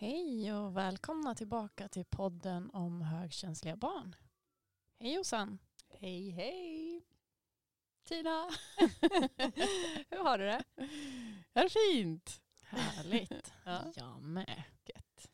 [0.00, 4.16] Hej och välkomna tillbaka till podden om högkänsliga barn.
[4.98, 5.58] Hej Jossan!
[5.88, 7.06] Hej hej!
[8.04, 8.30] Tina!
[10.10, 10.64] Hur har du det?
[11.52, 12.42] Är det fint?
[12.62, 13.52] Härligt.
[13.64, 13.92] Ja.
[13.96, 14.62] Jag med.
[14.84, 15.30] Gött.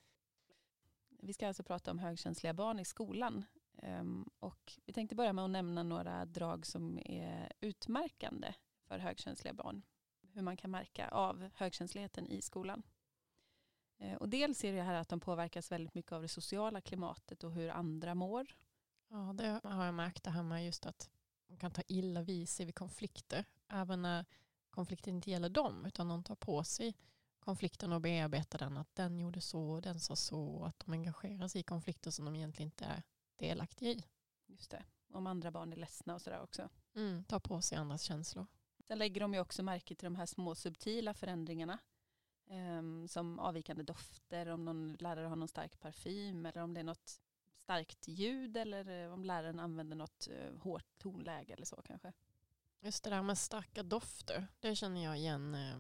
[1.09, 3.45] Vi ska alltså prata om högkänsliga barn i skolan.
[3.83, 8.55] Ehm, och vi tänkte börja med att nämna några drag som är utmärkande
[8.89, 9.83] för högkänsliga barn.
[10.33, 12.83] Hur man kan märka av högkänsligheten i skolan.
[14.05, 17.45] Eh, Och dels är det här att de påverkas väldigt mycket av det sociala klimatet
[17.45, 18.47] och hur andra mår.
[19.09, 21.11] Ja, det har jag märkt det här med just att
[21.47, 23.45] de kan ta illa vid sig vid konflikter.
[23.69, 24.25] Även när
[24.71, 26.95] konflikten inte gäller dem utan de tar på sig
[27.39, 28.77] konflikten och bearbetar den.
[28.77, 30.65] Att den gjorde så, den sa så.
[30.65, 33.03] Att de engagerar sig i konflikter som de egentligen inte är
[33.37, 34.05] delaktiga i.
[34.47, 34.85] Just det.
[35.13, 36.69] Om andra barn är ledsna och sådär också.
[36.95, 38.47] Mm, tar på sig andras känslor.
[38.87, 41.79] Sen lägger de ju också märke till de här små subtila förändringarna.
[42.49, 46.85] Ehm, som avvikande dofter, om någon lärare har någon stark parfym eller om det är
[46.85, 47.21] något
[47.63, 52.13] starkt ljud eller eh, om läraren använder något eh, hårt tonläge eller så kanske.
[52.81, 55.55] Just det där med starka dofter, det känner jag igen.
[55.55, 55.77] Eh,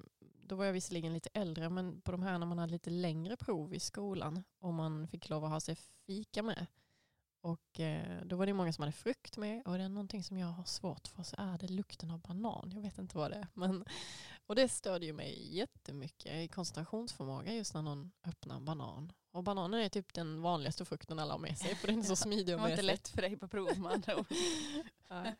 [0.46, 3.36] då var jag visserligen lite äldre, men på de här när man hade lite längre
[3.36, 5.74] prov i skolan och man fick lov att ha sig
[6.06, 6.66] fika med.
[7.40, 10.38] Och eh, då var det många som hade frukt med och det är någonting som
[10.38, 12.72] jag har svårt för så är det lukten av banan.
[12.74, 13.48] Jag vet inte vad det är.
[13.54, 13.84] Men,
[14.46, 19.12] och det störde ju mig jättemycket i koncentrationsförmåga just när någon öppnar en banan.
[19.32, 22.16] Och bananen är typ den vanligaste frukten alla har med sig för den är så
[22.26, 24.26] smidig Det att var med inte lätt för dig på prov med andra ord.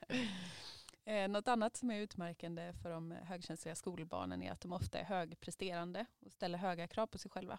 [1.07, 5.05] Eh, Något annat som är utmärkande för de högkänsliga skolbarnen är att de ofta är
[5.05, 7.59] högpresterande och ställer höga krav på sig själva.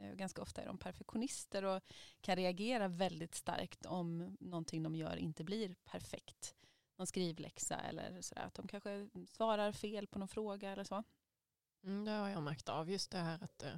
[0.00, 1.82] Eh, Ganska ofta är de perfektionister och
[2.20, 6.54] kan reagera väldigt starkt om någonting de gör inte blir perfekt.
[6.96, 8.42] Någon skrivläxa eller sådär.
[8.42, 11.04] Att de kanske svarar fel på någon fråga eller så.
[11.82, 12.90] Mm, det har jag märkt av.
[12.90, 13.74] Just det här att eh,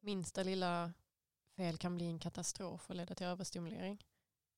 [0.00, 0.92] minsta lilla
[1.56, 4.04] fel kan bli en katastrof och leda till överstimulering.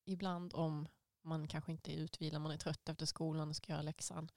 [0.05, 0.89] Ibland om
[1.23, 4.31] man kanske inte är utvilad, man är trött efter skolan och ska göra läxan.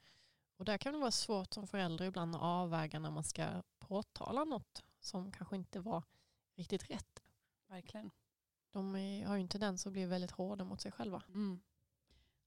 [0.56, 4.44] Och där kan det vara svårt som förälder ibland att avväga när man ska påtala
[4.44, 6.02] något som kanske inte var
[6.54, 7.22] riktigt rätt.
[7.66, 8.10] Verkligen.
[8.70, 11.22] De är, har ju en tendens att bli väldigt hårda mot sig själva.
[11.28, 11.60] Mm.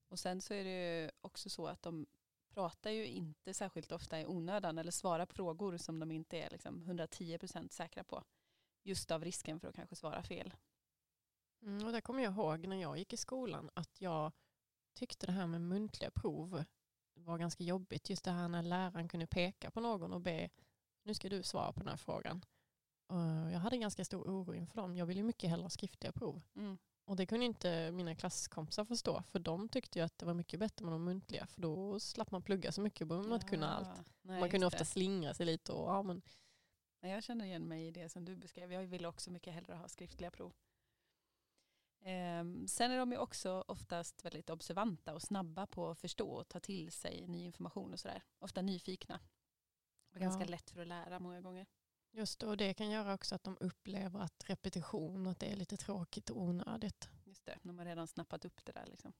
[0.08, 2.06] Och sen så är det ju också så att de
[2.54, 6.50] pratar ju inte särskilt ofta i onödan eller svarar på frågor som de inte är
[6.50, 8.24] liksom 110% säkra på.
[8.82, 10.54] Just av risken för att kanske svara fel.
[11.62, 14.32] Mm, och där kommer jag ihåg när jag gick i skolan att jag
[14.94, 16.64] tyckte det här med muntliga prov
[17.14, 18.10] var ganska jobbigt.
[18.10, 20.50] Just det här när läraren kunde peka på någon och be
[21.02, 22.44] nu ska du svara på den här frågan.
[23.06, 24.96] Och jag hade ganska stor oro inför dem.
[24.96, 26.42] Jag ville mycket hellre ha skriftliga prov.
[26.56, 26.78] Mm.
[27.08, 29.22] Och det kunde inte mina klasskompisar förstå.
[29.22, 31.46] För de tyckte ju att det var mycket bättre med de muntliga.
[31.46, 33.06] För då slapp man plugga så mycket.
[33.08, 33.88] Man inte kunna allt.
[33.88, 34.84] Ja, nej, Man kunde ofta det.
[34.84, 35.72] slingra sig lite.
[35.72, 36.22] Och, ja, men,
[37.00, 38.72] jag känner igen mig i det som du beskrev.
[38.72, 40.52] Jag vill också mycket hellre ha skriftliga prov.
[42.00, 46.48] Ehm, sen är de ju också oftast väldigt observanta och snabba på att förstå och
[46.48, 48.22] ta till sig ny information och sådär.
[48.38, 49.20] Ofta nyfikna.
[50.14, 50.48] Och ganska Ja.
[50.48, 51.66] lätt för att lära många gånger.
[52.18, 55.56] Just det, och det kan göra också att de upplever att repetition, att det är
[55.56, 57.08] lite tråkigt och onödigt.
[57.24, 58.86] Just det, de har redan snappat upp det där.
[58.86, 59.12] Liksom.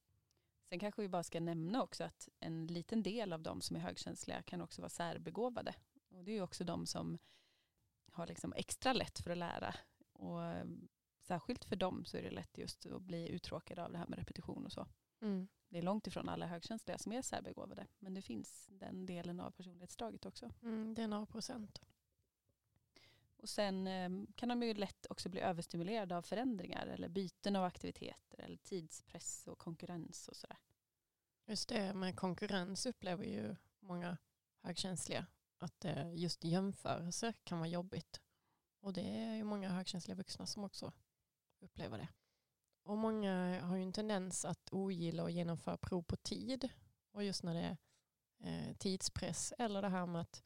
[0.68, 3.80] Sen kanske vi bara ska nämna också att en liten del av de som är
[3.80, 5.74] högkänsliga kan också vara särbegåvade.
[6.10, 7.18] Och det är ju också de som
[8.12, 9.74] har liksom extra lätt för att lära.
[10.12, 10.66] Och eh,
[11.20, 14.18] särskilt för dem så är det lätt just att bli uttråkade av det här med
[14.18, 14.86] repetition och så.
[15.20, 15.48] Mm.
[15.68, 17.86] Det är långt ifrån alla högkänsliga som är särbegåvade.
[17.98, 20.50] Men det finns den delen av personlighetsdraget också.
[20.62, 21.80] Mm, det är några procent.
[23.38, 27.64] Och sen ehm, kan de ju lätt också bli överstimulerade av förändringar eller byten av
[27.64, 30.58] aktiviteter eller tidspress och konkurrens och sådär.
[31.46, 34.16] Just det, men konkurrens upplever ju många
[34.62, 35.26] högkänsliga
[35.58, 38.20] att eh, just jämförelse kan vara jobbigt.
[38.80, 40.92] Och det är ju många högkänsliga vuxna som också
[41.60, 42.08] upplever det.
[42.82, 46.68] Och många har ju en tendens att ogilla och genomföra prov på tid.
[47.10, 47.76] Och just när det är
[48.68, 50.42] eh, tidspress eller det här med att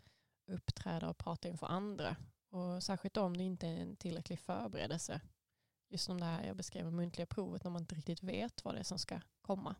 [0.46, 2.16] uppträda och prata inför andra.
[2.52, 5.20] Och särskilt om det inte är en tillräcklig förberedelse.
[5.88, 8.74] Just som det här jag beskrev med muntliga provet när man inte riktigt vet vad
[8.74, 9.76] det är som ska komma.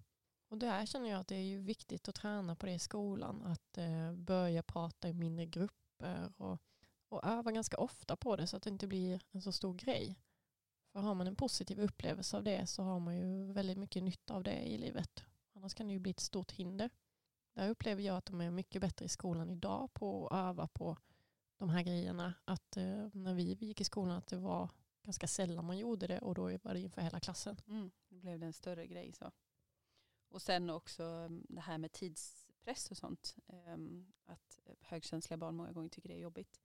[0.49, 3.43] Och där känner jag att det är ju viktigt att träna på det i skolan.
[3.43, 6.59] Att eh, börja prata i mindre grupper och,
[7.09, 10.19] och öva ganska ofta på det så att det inte blir en så stor grej.
[10.93, 14.35] För har man en positiv upplevelse av det så har man ju väldigt mycket nytta
[14.35, 15.25] av det i livet.
[15.55, 16.91] Annars kan det ju bli ett stort hinder.
[17.55, 20.97] Där upplever jag att de är mycket bättre i skolan idag på att öva på
[21.63, 22.35] de här grejerna.
[22.45, 24.71] Att eh, när vi gick i skolan att det var
[25.03, 27.57] ganska sällan man gjorde det och då var det inför hela klassen.
[27.69, 29.13] Mm, då blev det en större grej.
[29.13, 29.31] så.
[30.29, 33.37] Och sen också mm, det här med tidspress och sånt.
[33.47, 33.77] Eh,
[34.25, 36.61] Att högkänsliga barn många gånger tycker det är jobbigt.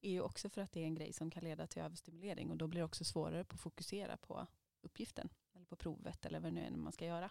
[0.00, 2.56] är ju också för att det är en grej som kan leda till överstimulering och
[2.56, 4.46] då blir det också svårare att fokusera på
[4.80, 7.30] uppgiften eller på provet eller vad det nu är man ska göra.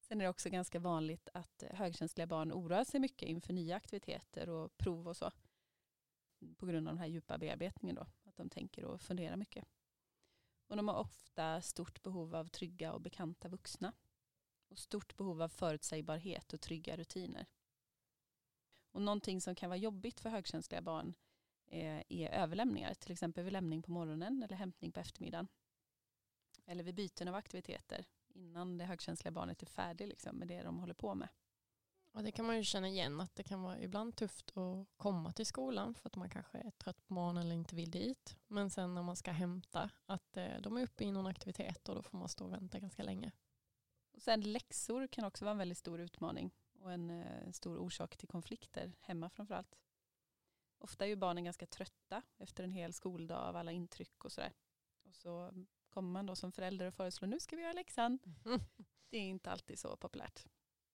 [0.00, 3.76] Sen är det också ganska vanligt att eh, högkänsliga barn oroar sig mycket inför nya
[3.76, 5.30] aktiviteter och prov och så.
[6.56, 8.06] På grund av den här djupa bearbetningen då.
[8.24, 9.64] Att de tänker och funderar mycket.
[10.66, 13.92] Och de har ofta stort behov av trygga och bekanta vuxna.
[14.68, 17.46] Och stort behov av förutsägbarhet och trygga rutiner.
[18.90, 21.14] Och någonting som kan vara jobbigt för högkänsliga barn
[21.66, 22.94] är, är överlämningar.
[22.94, 25.48] Till exempel vid lämning på morgonen eller hämtning på eftermiddagen.
[26.66, 30.78] Eller vid byten av aktiviteter innan det högkänsliga barnet är färdigt liksom, med det de
[30.78, 31.28] håller på med.
[32.12, 35.32] Och det kan man ju känna igen att det kan vara ibland tufft att komma
[35.32, 38.36] till skolan för att man kanske är trött på morgonen eller inte vill dit.
[38.46, 41.94] Men sen när man ska hämta att eh, de är uppe i någon aktivitet och
[41.94, 43.32] då får man stå och vänta ganska länge.
[44.14, 46.50] Och sen läxor kan också vara en väldigt stor utmaning
[46.80, 49.78] och en eh, stor orsak till konflikter hemma framförallt.
[50.78, 54.52] Ofta är ju barnen ganska trötta efter en hel skoldag av alla intryck och sådär.
[55.04, 55.52] Och så
[55.88, 58.18] kommer man då som förälder och föreslår nu ska vi göra läxan.
[58.44, 58.60] Mm.
[59.10, 60.46] Det är inte alltid så populärt.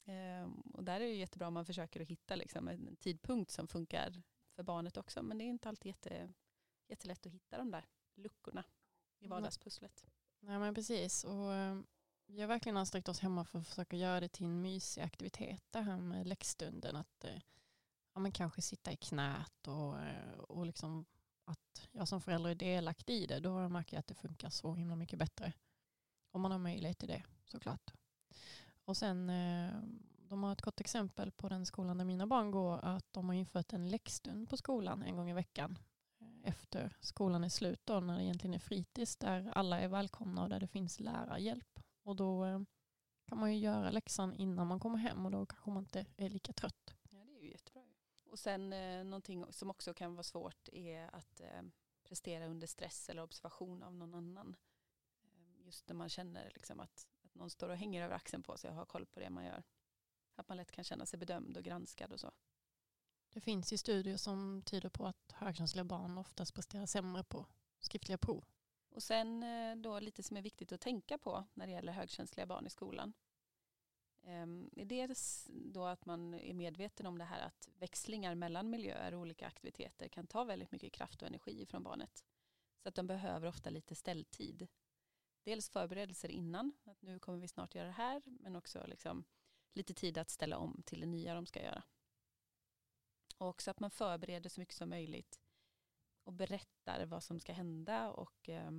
[0.09, 3.69] Ehm, och där är det jättebra om man försöker att hitta liksom en tidpunkt som
[3.69, 4.23] funkar
[4.57, 5.23] för barnet också.
[5.23, 6.33] Men det är inte alltid jätte,
[6.89, 7.85] jättelätt att hitta de där
[8.15, 8.65] luckorna
[9.19, 10.07] i vardagspusslet.
[10.41, 11.25] Nej men precis.
[11.25, 11.87] Och, ehm,
[12.27, 15.63] vi har verkligen ansträngt oss hemma för att försöka göra det till en mysig aktivitet
[15.71, 16.97] det här med läxstunden.
[16.97, 17.41] Att eh,
[18.15, 21.07] ja, men kanske sitta i knät och, eh, och liksom
[21.45, 24.75] att jag som förälder är delaktig i det, då märker jag att det funkar så
[24.75, 25.53] himla mycket bättre.
[26.31, 27.93] Om man har möjlighet till det såklart.
[28.89, 29.73] Och sen, eh,
[30.29, 33.35] de har ett gott exempel på den skolan där mina barn går, att de har
[33.35, 35.79] infört en läxstund på skolan en gång i veckan.
[36.21, 40.43] Eh, efter skolan är slut då, när det egentligen är fritids, där alla är välkomna
[40.43, 41.81] och där det finns lärarhjälp.
[42.03, 42.61] Och då eh,
[43.25, 46.31] kan man ju göra läxan innan man kommer hem och då kanske man inte är
[46.31, 46.95] lika trött.
[47.11, 47.83] Ja, det är ju jättebra.
[48.31, 51.63] Och sen eh, någonting som också kan vara svårt är att eh,
[52.05, 54.57] prestera under stress eller observation av någon annan.
[55.59, 57.07] Just när man känner liksom att
[57.39, 59.63] någon står och hänger över axeln på sig och har koll på det man gör.
[60.35, 62.33] Att man lätt kan känna sig bedömd och granskad och så.
[63.33, 67.47] Det finns ju studier som tyder på att högkänsliga barn oftast presterar sämre på
[67.81, 68.45] skriftliga prov.
[68.91, 72.47] Och sen eh, då lite som är viktigt att tänka på när det gäller högkänsliga
[72.47, 73.13] barn i skolan
[74.29, 79.21] Ehm, dels då att man är medveten om det här att växlingar mellan miljöer och
[79.21, 82.25] olika aktiviteter kan ta väldigt mycket kraft och energi från barnet.
[82.83, 84.67] Så att de behöver ofta lite ställtid.
[85.49, 89.25] Dels förberedelser innan, att nu kommer vi snart göra det här, men också liksom
[89.73, 91.83] lite tid att ställa om till det nya de ska göra.
[93.37, 95.41] Och också att man förbereder så mycket som möjligt
[96.25, 98.71] och berättar vad som ska hända och eh,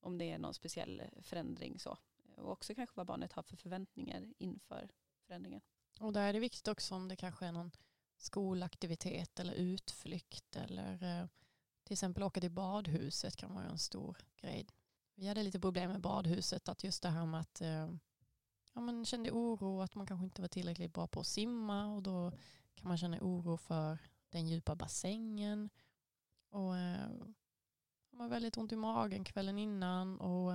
[0.00, 1.98] om det är någon speciell förändring så
[2.36, 4.90] och också kanske vad barnet har för förväntningar inför
[5.26, 5.60] förändringen.
[6.00, 7.70] Och där är det viktigt också om det kanske är någon
[8.16, 11.26] skolaktivitet eller utflykt eller eh,
[11.84, 14.66] till exempel åka till badhuset kan vara en stor grej.
[15.18, 17.90] Vi hade lite problem med badhuset, att just det här med att eh,
[18.74, 22.02] ja, man kände oro att man kanske inte var tillräckligt bra på att simma och
[22.02, 22.32] då
[22.74, 23.98] kan man känna oro för
[24.30, 25.70] den djupa bassängen.
[26.50, 27.10] Och eh,
[28.10, 30.52] man har väldigt ont i magen kvällen innan och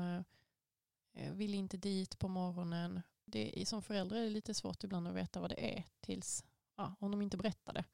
[1.14, 3.02] Eh, eh vill inte dit på morgonen.
[3.26, 6.96] Det, som förälder är det lite svårt ibland att veta vad det är tills ja,
[7.00, 7.86] om de inte berättar det.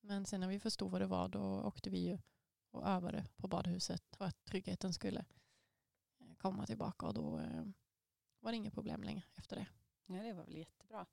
[0.00, 2.18] Men sen när vi förstod vad det var då åkte vi ju
[2.70, 5.24] och övade på badhuset för att tryggheten skulle
[6.50, 7.64] komma tillbaka och då eh,
[8.40, 9.66] var det inga problem längre efter det.
[10.06, 11.06] Ja, det var väl jättebra.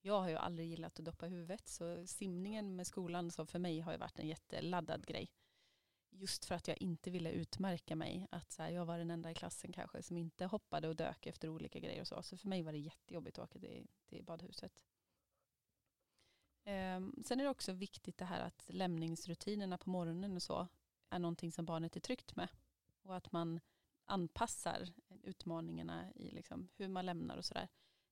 [0.00, 3.80] Jag har ju aldrig gillat att doppa huvudet så simningen med skolan så för mig
[3.80, 5.30] har ju varit en jätteladdad grej
[6.10, 8.26] just för att jag inte ville utmärka mig.
[8.30, 11.26] Att så här, jag var den enda i klassen kanske som inte hoppade och dök
[11.26, 12.22] efter olika grejer och så.
[12.22, 14.84] Så för mig var det jättejobbigt att åka till, till badhuset.
[16.64, 20.68] Um, sen är det också viktigt det här att lämningsrutinerna på morgonen och så
[21.10, 22.48] är någonting som barnet är tryggt med.
[23.02, 23.60] Och att man
[24.06, 24.88] anpassar
[25.22, 27.68] utmaningarna i liksom hur man lämnar och sådär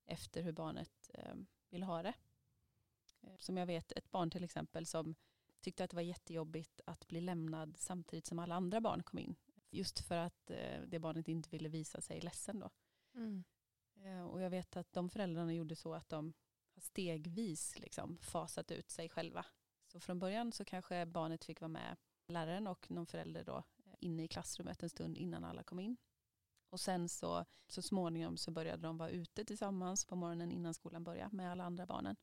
[0.06, 2.14] efter hur barnet um, vill ha det.
[3.38, 5.14] Som jag vet ett barn till exempel som
[5.60, 9.36] tyckte att det var jättejobbigt att bli lämnad samtidigt som alla andra barn kom in.
[9.70, 12.70] Just för att eh, det barnet inte ville visa sig ledsen då.
[13.14, 13.44] Mm.
[13.96, 16.32] Eh, och jag vet att de föräldrarna gjorde så att de
[16.74, 19.46] har stegvis liksom fasat ut sig själva.
[19.86, 21.96] Så från början så kanske barnet fick vara med
[22.28, 25.96] läraren och någon förälder då eh, inne i klassrummet en stund innan alla kom in.
[26.70, 31.04] Och sen så, så småningom så började de vara ute tillsammans på morgonen innan skolan
[31.04, 32.16] började med alla andra barnen.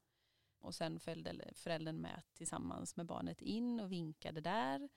[0.60, 4.90] Och sen följde föräldern med tillsammans med barnet in och vinkade där.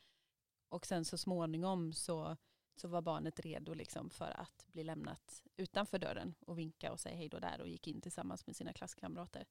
[0.68, 2.36] Och sen så småningom så,
[2.76, 7.16] så var barnet redo liksom för att bli lämnat utanför dörren och vinka och säga
[7.16, 9.46] hej då där och gick in tillsammans med sina klasskamrater.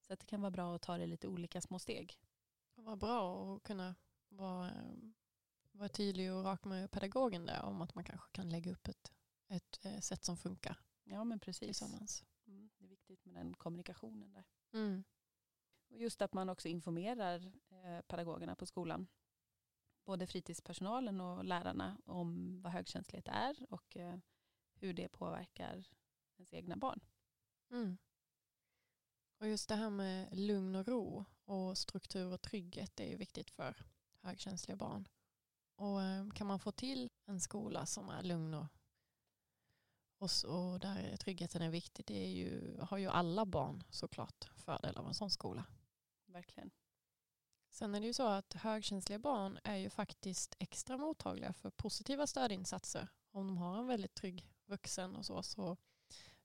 [0.00, 2.18] Så att det kan vara bra att ta det lite olika små steg.
[2.74, 3.94] Vad bra att kunna
[4.28, 4.94] vara, eh,
[5.80, 9.12] vara tydlig och rak med pedagogen där om att man kanske kan lägga upp ett,
[9.48, 11.66] ett eh, sätt som funkar Ja men precis.
[11.66, 12.24] tillsammans.
[12.46, 14.44] Mm, det är viktigt med den kommunikationen där.
[14.72, 15.04] Mm.
[15.88, 19.06] Och just att man också informerar eh, pedagogerna på skolan.
[20.04, 24.18] Både fritidspersonalen och lärarna om vad högkänslighet är och eh,
[24.74, 25.88] hur det påverkar
[26.36, 27.00] ens egna barn.
[27.70, 27.98] Mm.
[29.38, 33.50] Och just det här med lugn och ro och struktur och trygghet är ju viktigt
[33.50, 33.86] för
[34.22, 35.08] högkänsliga barn.
[35.80, 38.66] Och eh, kan man få till en skola som är lugn och,
[40.18, 44.44] och, s- och där tryggheten är viktig, det är ju, har ju alla barn såklart
[44.56, 45.64] fördel av en sån skola.
[46.26, 46.70] Verkligen.
[47.70, 52.26] Sen är det ju så att högkänsliga barn är ju faktiskt extra mottagliga för positiva
[52.26, 53.08] stödinsatser.
[53.30, 55.76] Om de har en väldigt trygg vuxen och så, så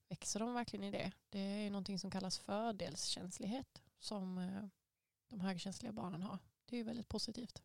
[0.08, 1.12] växer de verkligen i det.
[1.30, 4.65] Det är ju någonting som kallas fördelskänslighet som eh,
[5.27, 6.39] de högkänsliga barnen har.
[6.65, 7.63] Det är ju väldigt positivt.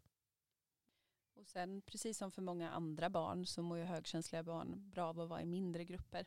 [1.40, 5.20] Och sen precis som för många andra barn så mår ju högkänsliga barn bra av
[5.20, 6.26] att vara i mindre grupper.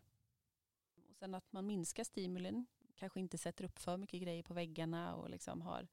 [1.10, 2.66] Och sen att man minskar stimulin,
[2.96, 5.88] kanske inte sätter upp för mycket grejer på väggarna och liksom har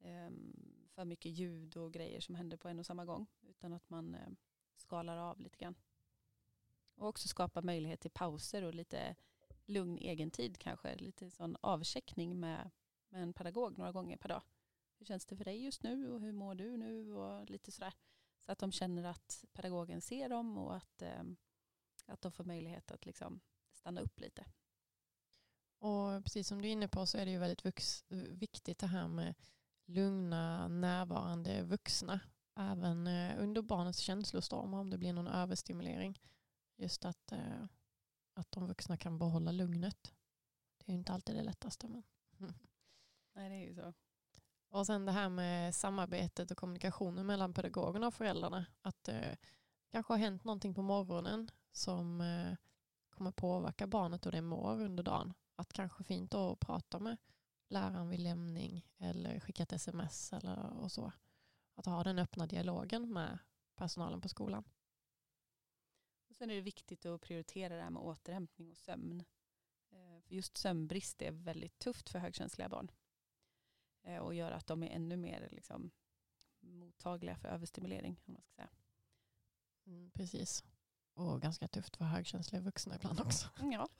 [0.00, 3.26] ehm, för mycket ljud och grejer som händer på en och samma gång.
[3.48, 4.32] Utan att man eh,
[4.76, 5.74] skalar av lite grann.
[6.94, 9.16] Och också skapa möjlighet till pauser och lite
[9.64, 10.96] lugn egentid kanske.
[10.96, 12.70] Lite sån avcheckning med,
[13.08, 14.42] med en pedagog några gånger per dag.
[14.98, 17.94] Hur känns det för dig just nu och hur mår du nu och lite sådär.
[18.46, 21.22] Så att de känner att pedagogen ser dem och att, eh,
[22.06, 23.40] att de får möjlighet att liksom
[23.72, 24.44] stanna upp lite.
[25.78, 28.86] Och precis som du är inne på så är det ju väldigt vux, viktigt det
[28.86, 29.34] här med
[29.84, 32.20] lugna, närvarande vuxna.
[32.54, 36.20] Även eh, under barnets känslostormar om det blir någon överstimulering.
[36.76, 37.64] Just att, eh,
[38.34, 40.14] att de vuxna kan behålla lugnet.
[40.78, 41.88] Det är ju inte alltid det lättaste.
[41.88, 42.02] Men.
[43.34, 43.92] Nej det är ju så.
[44.72, 48.66] Och sen det här med samarbetet och kommunikationen mellan pedagogerna och föräldrarna.
[48.82, 49.36] Att det
[49.90, 52.56] kanske har hänt någonting på morgonen som eh,
[53.10, 55.34] kommer påverka barnet och det mår under dagen.
[55.56, 57.16] Att kanske fint då att prata med
[57.68, 61.12] läraren vid lämning eller skicka ett sms eller och så.
[61.74, 63.38] Att ha den öppna dialogen med
[63.74, 64.64] personalen på skolan.
[66.28, 69.24] Och sen är det viktigt att prioritera det här med återhämtning och sömn.
[69.90, 72.90] Eh, för just sömnbrist är väldigt tufft för högkänsliga barn.
[74.02, 75.90] Eh, Och gör att de är ännu mer liksom,
[76.60, 78.20] mottagliga för överstimulering.
[78.26, 78.68] Om man ska säga.
[79.86, 80.64] Mm, precis.
[81.14, 83.48] Och ganska tufft för högkänsliga vuxna ibland också.
[83.72, 83.88] Ja,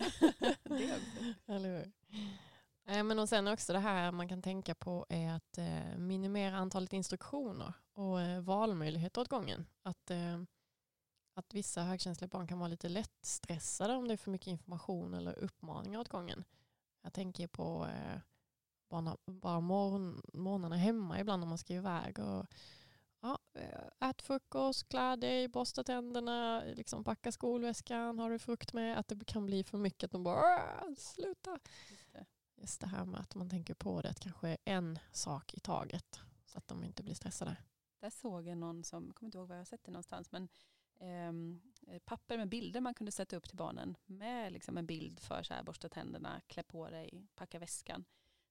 [0.62, 1.34] det också.
[1.52, 1.92] Eller hur?
[2.86, 6.56] Eh, Men och sen också det här man kan tänka på är att eh, minimera
[6.56, 9.66] antalet instruktioner och valmöjligheter åt gången.
[9.82, 10.10] Att,
[11.34, 15.14] att vissa högkänsliga barn kan vara lite lätt stressade om det är för mycket information
[15.14, 16.44] eller uppmaningar åt gången.
[17.02, 17.86] Jag tänker på
[18.92, 22.18] bara, bara morgon, morgnarna hemma ibland om man ska iväg.
[22.18, 22.46] Och,
[23.20, 28.98] ja, eh, ät frukost, klä dig, borsta tänderna, liksom packa skolväskan, har du frukt med?
[28.98, 30.40] Att det kan bli för mycket att de bara
[30.82, 31.58] "Åh, sluta.
[31.90, 32.26] Just det.
[32.56, 36.20] Just det här med att man tänker på det, att kanske en sak i taget
[36.46, 37.56] så att de inte blir stressade.
[38.00, 40.32] Där såg jag någon som, jag kommer inte ihåg var jag har sett det någonstans,
[40.32, 40.48] men
[41.00, 45.42] eh, papper med bilder man kunde sätta upp till barnen med liksom en bild för
[45.42, 48.04] så här, borsta tänderna, klä på dig, packa väskan.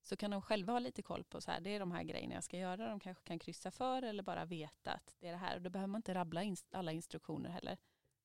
[0.04, 2.34] Så kan de själva ha lite koll på så här, det är de här grejerna
[2.34, 2.90] jag ska göra.
[2.90, 5.56] De kanske kan kryssa för eller bara veta att det är det här.
[5.56, 7.78] Och då behöver man inte rabbla in alla instruktioner heller.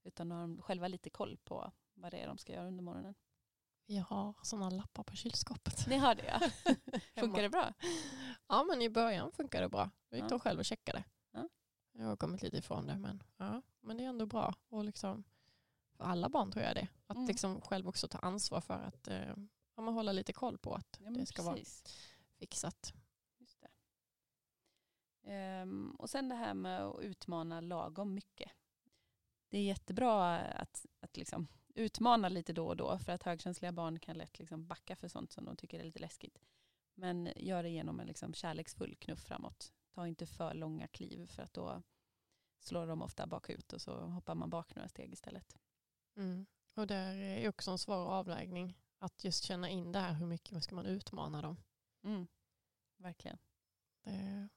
[0.05, 3.15] Utan de har själva lite koll på vad det är de ska göra under morgonen.
[3.87, 5.87] Vi har sådana lappar på kylskåpet.
[5.87, 6.41] Ni har det ja.
[7.21, 7.75] Funkar det bra?
[8.49, 9.91] Ja men i början funkar det bra.
[10.09, 11.05] Jag gick då själv och checkade.
[11.33, 11.49] Ja.
[11.93, 14.55] Jag har kommit lite ifrån det men, ja, men det är ändå bra.
[14.69, 15.25] Och liksom,
[15.97, 16.89] för alla barn tror jag det.
[17.07, 17.29] Att Mm.
[17.29, 19.35] liksom själv också ta ansvar för att eh,
[19.77, 21.85] ja, man håller lite koll på att Ja, det ska vara precis.
[22.39, 22.93] fixat.
[23.39, 23.71] Just det.
[25.31, 28.51] Ehm, och sen det här med att utmana lagom mycket.
[29.49, 33.99] Det är jättebra att, att liksom utmana lite då och då för att högkänsliga barn
[33.99, 36.39] kan lätt liksom backa för sånt som de tycker är lite läskigt.
[36.95, 39.73] Men gör det genom en liksom kärleksfull knuff framåt.
[39.95, 41.83] Ta inte för långa kliv för att då
[42.61, 45.57] slår de ofta bakut och så hoppar man bak några steg istället.
[46.17, 46.47] Mm.
[46.75, 48.79] Och där är också en svår avvägning.
[48.99, 51.57] Att just känna in det här, hur mycket ska man utmana dem.
[52.03, 52.27] Mm.
[52.97, 53.39] Verkligen.
[54.03, 54.49] Det,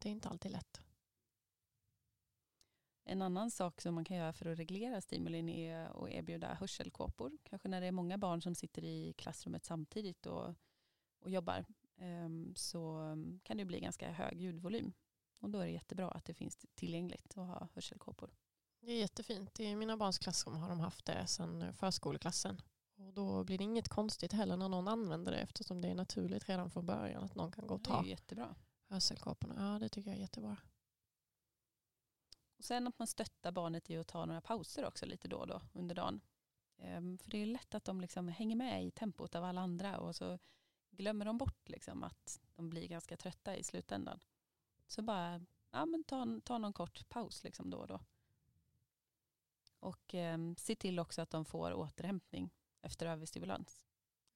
[0.00, 0.80] det är inte alltid lätt.
[3.08, 7.38] En annan sak som man kan göra för att reglera stimulin är att erbjuda hörselkåpor.
[7.42, 10.54] Kanske när det är många barn som sitter i klassrummet samtidigt och,
[11.18, 11.64] och jobbar
[11.96, 13.00] ehm, så
[13.42, 14.92] kan det bli ganska hög ljudvolym.
[15.38, 18.30] Och då är det jättebra att det finns tillgängligt att ha hörselkåpor.
[18.80, 19.60] Det är jättefint.
[19.60, 22.60] I mina barns klassrum har de haft det sedan förskoleklassen.
[22.96, 26.48] Och då blir det inget konstigt heller när någon använder det eftersom det är naturligt
[26.48, 28.54] redan från början att någon kan gå och Det är ta jättebra.
[28.88, 29.54] hörselkåporna.
[29.72, 30.56] Ja, det tycker jag är jättebra.
[32.58, 35.46] Och sen att man stöttar barnet i att ta några pauser också lite då och
[35.46, 36.20] då under dagen.
[36.78, 39.98] Ehm, för det är lätt att de liksom hänger med i tempot av alla andra
[39.98, 40.38] och så
[40.90, 44.20] glömmer de bort liksom att de blir ganska trötta i slutändan.
[44.86, 48.00] Så bara ja, men ta, ta någon kort paus liksom då och då.
[49.80, 52.50] Och eh, se till också att de får återhämtning
[52.86, 53.86] efter överstimulans.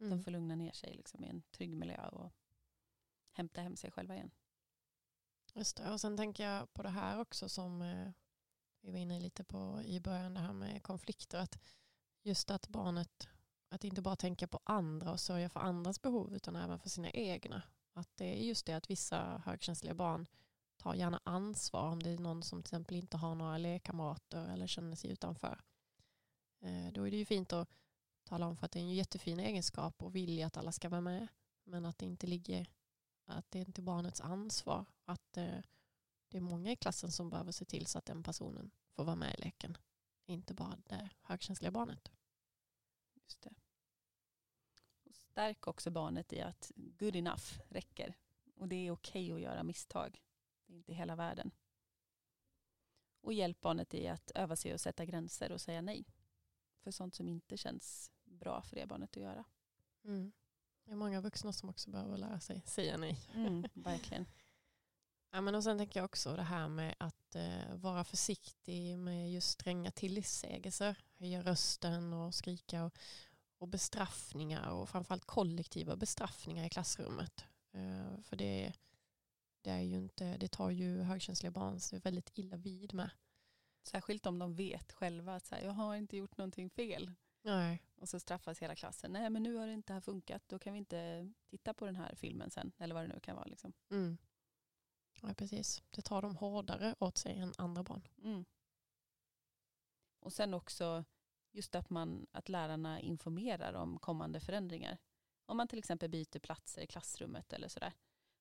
[0.00, 0.10] Mm.
[0.10, 2.32] De får lugna ner sig liksom, i en trygg miljö och
[3.32, 4.30] hämta hem sig själva igen.
[5.54, 5.90] Just det.
[5.90, 8.08] Och sen tänker jag på det här också som eh,
[8.80, 11.38] vi var inne lite på i början, det här med konflikter.
[11.38, 11.58] Att
[12.22, 13.28] just att barnet,
[13.68, 17.10] att inte bara tänka på andra och sörja för andras behov utan även för sina
[17.10, 17.62] egna.
[17.92, 20.26] Att det är just det att vissa högkänsliga barn
[20.76, 24.66] tar gärna ansvar om det är någon som till exempel inte har några lekkamrater eller
[24.66, 25.60] känner sig utanför.
[26.60, 27.68] Eh, då är det ju fint att
[28.30, 31.00] tala om för att det är en jättefin egenskap och vilja att alla ska vara
[31.00, 31.28] med.
[31.64, 32.70] Men att det inte ligger,
[33.24, 34.84] att det inte är barnets ansvar.
[35.04, 35.58] Att eh,
[36.28, 39.16] det är många i klassen som behöver se till så att den personen får vara
[39.16, 39.76] med i leken.
[40.26, 42.10] Inte bara det högkänsliga barnet.
[43.14, 43.54] Just det.
[45.04, 48.14] Och stärk också barnet i att good enough räcker.
[48.56, 50.22] Och det är okej okay att göra misstag.
[50.66, 51.50] Det är inte hela världen.
[53.20, 56.04] Och hjälp barnet i att öva sig och sätta gränser och säga nej.
[56.82, 59.44] För sånt som inte känns bra för det barnet att göra.
[60.04, 60.32] Mm.
[60.84, 63.20] Det är många vuxna som också behöver lära sig säga nej.
[63.34, 64.26] Mm, verkligen.
[65.30, 69.32] ja, men och sen tänker jag också det här med att eh, vara försiktig med
[69.32, 70.98] just stränga tillsägelser.
[71.18, 72.98] Höja rösten och skrika och,
[73.58, 77.44] och bestraffningar och framförallt kollektiva bestraffningar i klassrummet.
[77.72, 78.72] Eh, för det,
[79.62, 83.10] det, är ju inte, det tar ju högkänsliga barn sig väldigt illa vid med.
[83.82, 87.14] Särskilt om de vet själva att så här, jag har inte gjort någonting fel.
[87.42, 87.82] Nej.
[87.96, 89.12] Och så straffas hela klassen.
[89.12, 90.42] Nej men nu har det inte här funkat.
[90.46, 92.72] Då kan vi inte titta på den här filmen sen.
[92.78, 93.46] Eller vad det nu kan vara.
[93.46, 93.72] Liksom.
[93.90, 94.18] Mm.
[95.20, 95.82] Ja precis.
[95.90, 98.08] Det tar dem hårdare åt sig än andra barn.
[98.22, 98.44] Mm.
[100.20, 101.04] Och sen också
[101.52, 104.98] just att, man, att lärarna informerar om kommande förändringar.
[105.46, 107.92] Om man till exempel byter platser i klassrummet eller sådär.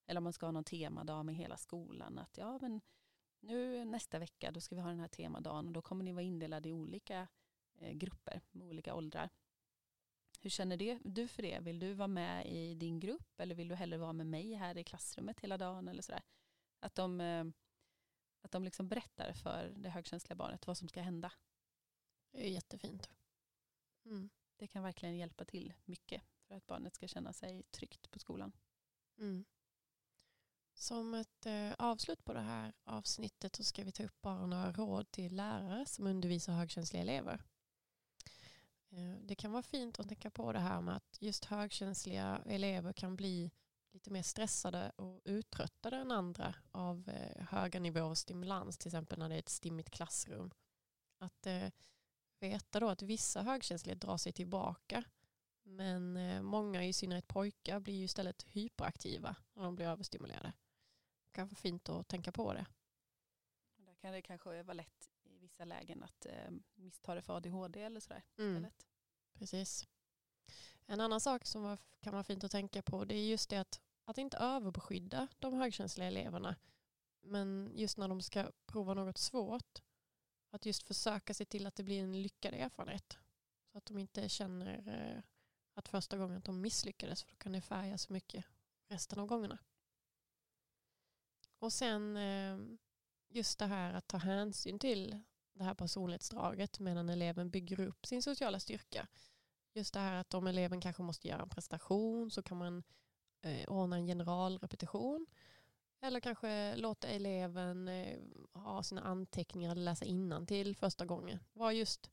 [0.06, 2.18] Eller om man ska ha någon temadag med hela skolan.
[2.18, 2.80] Att ja men
[3.40, 6.22] nu nästa vecka då ska vi ha den här temadagen och då kommer ni vara
[6.22, 7.28] indelade i olika
[7.80, 9.30] grupper med olika åldrar.
[10.40, 11.60] Hur känner det, du för det?
[11.60, 14.78] Vill du vara med i din grupp eller vill du hellre vara med mig här
[14.78, 15.88] i klassrummet hela dagen?
[15.88, 16.22] Eller sådär?
[16.80, 17.44] Att de, eh,
[18.40, 21.32] att de liksom berättar för det högkänsliga barnet vad som ska hända.
[22.30, 23.10] Det är jättefint.
[24.04, 24.30] Mm.
[24.56, 28.52] Det kan verkligen hjälpa till mycket för att barnet ska känna sig tryggt på skolan.
[29.18, 29.44] Mm.
[30.74, 34.72] Som ett eh, avslut på det här avsnittet så ska vi ta upp bara några
[34.72, 37.42] råd till lärare som undervisar högkänsliga elever.
[38.90, 42.92] Eh, det kan vara fint att tänka på det här med att just högkänsliga elever
[42.92, 43.50] kan bli
[43.92, 49.18] lite mer stressade och uttröttade än andra av eh, höga nivåer av stimulans, till exempel
[49.18, 50.50] när det är ett stimmigt klassrum.
[51.18, 51.68] Att eh,
[52.40, 55.04] veta då att vissa högkänsliga drar sig tillbaka
[55.62, 60.52] men många, i synnerhet pojkar, blir ju istället hyperaktiva när de blir överstimulerade
[61.24, 62.66] Det kan vara fint att tänka på det.
[63.76, 65.09] Där kan det kanske vara lätt
[65.60, 68.22] vissa lägen att eh, missta det för ADHD eller sådär.
[68.38, 68.66] Mm.
[69.38, 69.88] Precis.
[70.86, 73.56] En annan sak som var, kan vara fint att tänka på det är just det
[73.56, 76.56] att, att inte överbeskydda de högkänsliga eleverna.
[77.22, 79.82] Men just när de ska prova något svårt,
[80.50, 83.18] att just försöka se till att det blir en lyckad erfarenhet.
[83.72, 85.22] Så att de inte känner eh,
[85.74, 88.44] att första gången de misslyckades, för då kan det färga så mycket
[88.88, 89.58] resten av gångerna.
[91.58, 92.58] Och sen eh,
[93.28, 98.22] just det här att ta hänsyn till det här personlighetsdraget medan eleven bygger upp sin
[98.22, 99.06] sociala styrka.
[99.74, 102.82] Just det här att om eleven kanske måste göra en prestation så kan man
[103.42, 105.26] eh, ordna en generalrepetition.
[106.02, 108.18] Eller kanske låta eleven eh,
[108.52, 111.38] ha sina anteckningar eller läsa innan till första gången.
[111.52, 112.10] Vad just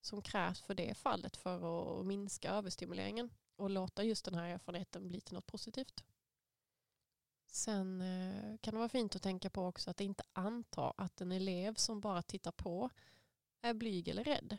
[0.00, 5.08] som krävs för det fallet för att minska överstimuleringen och låta just den här erfarenheten
[5.08, 6.04] bli till något positivt.
[7.56, 11.32] Sen eh, kan det vara fint att tänka på också att inte anta att en
[11.32, 12.90] elev som bara tittar på
[13.60, 14.58] är blyg eller rädd.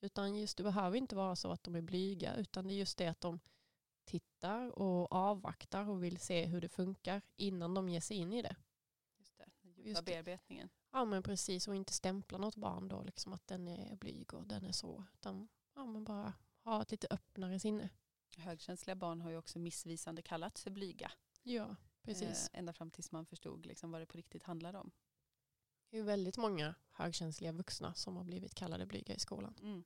[0.00, 2.98] Utan just det behöver inte vara så att de är blyga utan det är just
[2.98, 3.40] det att de
[4.04, 8.42] tittar och avvaktar och vill se hur det funkar innan de ger sig in i
[8.42, 8.56] det.
[9.18, 10.68] Just det, den djupa bearbetningen.
[10.92, 14.46] Ja men precis och inte stämpla något barn då liksom att den är blyg och
[14.46, 15.04] den är så.
[15.14, 16.32] Utan ja, men bara
[16.64, 17.88] ha ett lite öppnare sinne.
[18.36, 21.12] Högkänsliga barn har ju också missvisande kallats för blyga.
[21.42, 21.76] Ja.
[22.04, 22.50] Precis.
[22.52, 24.90] Eh, ända fram tills man förstod liksom vad det på riktigt handlade om.
[25.90, 29.54] Det är väldigt många högkänsliga vuxna som har blivit kallade blyga i skolan.
[29.60, 29.84] Mm.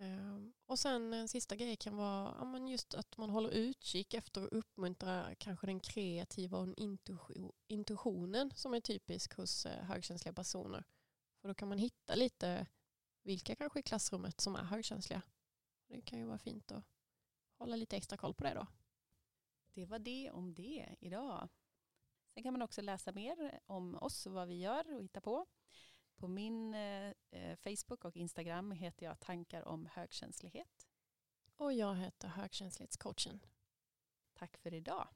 [0.00, 4.42] Um, och sen en sista grej kan vara ja, just att man håller utkik efter
[4.44, 6.74] att uppmuntra kanske den kreativa och
[7.66, 10.84] intuitionen som är typisk hos uh, högkänsliga personer.
[11.40, 12.66] För då kan man hitta lite
[13.22, 15.22] vilka kanske i klassrummet som är högkänsliga.
[15.88, 16.84] Det kan ju vara fint att
[17.58, 18.66] hålla lite extra koll på det då.
[19.78, 21.48] Det var det om det idag.
[22.34, 25.46] Sen kan man också läsa mer om oss och vad vi gör och hitta på.
[26.16, 27.14] På min eh,
[27.56, 30.88] Facebook och Instagram heter jag Tankar om högkänslighet.
[31.56, 33.40] Och jag heter Högkänslighetscoachen.
[34.34, 35.08] Tack för idag.